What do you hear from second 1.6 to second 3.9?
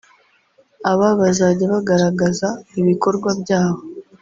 bagaragaza ibikorwa byabo